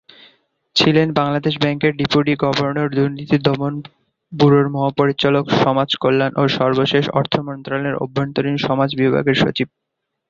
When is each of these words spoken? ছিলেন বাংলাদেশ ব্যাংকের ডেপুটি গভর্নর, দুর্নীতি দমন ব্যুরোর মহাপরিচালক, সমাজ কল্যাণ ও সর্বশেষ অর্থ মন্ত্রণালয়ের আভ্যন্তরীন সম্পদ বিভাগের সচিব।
ছিলেন 0.75 1.07
বাংলাদেশ 1.13 1.53
ব্যাংকের 1.63 1.93
ডেপুটি 1.95 2.33
গভর্নর, 2.43 2.87
দুর্নীতি 2.89 3.37
দমন 3.39 3.73
ব্যুরোর 4.33 4.67
মহাপরিচালক, 4.69 5.45
সমাজ 5.61 5.89
কল্যাণ 6.03 6.31
ও 6.35 6.43
সর্বশেষ 6.59 7.05
অর্থ 7.19 7.33
মন্ত্রণালয়ের 7.47 7.99
আভ্যন্তরীন 8.03 8.57
সম্পদ 8.57 8.89
বিভাগের 8.99 9.37
সচিব। 9.41 9.67